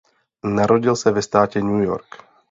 Narodil 0.43 0.95
se 0.95 1.11
ve 1.11 1.21
státě 1.21 1.61
New 1.61 1.83
York. 1.83 2.23